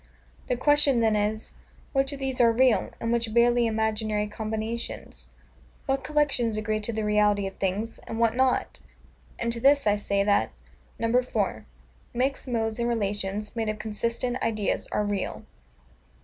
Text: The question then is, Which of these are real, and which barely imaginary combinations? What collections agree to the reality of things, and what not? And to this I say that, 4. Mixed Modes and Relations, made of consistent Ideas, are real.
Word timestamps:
The 0.47 0.57
question 0.57 0.99
then 0.99 1.15
is, 1.15 1.53
Which 1.93 2.11
of 2.11 2.17
these 2.17 2.41
are 2.41 2.51
real, 2.51 2.89
and 2.99 3.13
which 3.13 3.35
barely 3.35 3.67
imaginary 3.67 4.25
combinations? 4.25 5.29
What 5.85 6.03
collections 6.03 6.57
agree 6.57 6.79
to 6.79 6.91
the 6.91 7.03
reality 7.03 7.45
of 7.45 7.53
things, 7.57 7.99
and 8.07 8.17
what 8.19 8.35
not? 8.35 8.79
And 9.37 9.53
to 9.53 9.59
this 9.59 9.85
I 9.85 9.95
say 9.97 10.23
that, 10.23 10.49
4. 10.99 11.65
Mixed 12.15 12.47
Modes 12.47 12.79
and 12.79 12.89
Relations, 12.89 13.55
made 13.55 13.69
of 13.69 13.77
consistent 13.77 14.41
Ideas, 14.41 14.87
are 14.91 15.03
real. 15.03 15.43